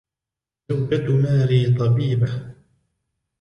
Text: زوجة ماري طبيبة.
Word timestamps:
زوجة 0.69 1.09
ماري 1.11 1.65
طبيبة. 1.79 2.55